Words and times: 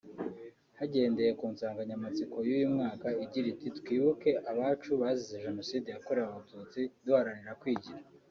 Hagendewe 0.79 1.31
ku 1.39 1.45
nsanganyamatsiko 1.53 2.37
y’uyu 2.47 2.69
mwaka 2.75 3.07
igira 3.23 3.47
iti 3.53 3.67
“Twibuke 3.77 4.29
abacu 4.51 4.89
bazize 5.01 5.43
Jenoside 5.45 5.87
yakorewe 5.89 6.27
Abatutsi 6.29 6.81
duharanira 7.05 7.59
kwigira” 7.61 8.01